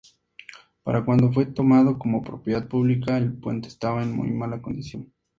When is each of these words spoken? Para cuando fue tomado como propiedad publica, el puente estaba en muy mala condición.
Para 0.81 1.05
cuando 1.05 1.31
fue 1.31 1.45
tomado 1.45 1.99
como 1.99 2.23
propiedad 2.23 2.67
publica, 2.67 3.17
el 3.19 3.33
puente 3.33 3.67
estaba 3.67 4.01
en 4.01 4.11
muy 4.15 4.31
mala 4.31 4.59
condición. 4.59 5.13